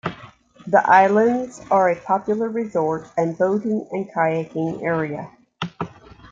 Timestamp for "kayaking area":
4.11-5.29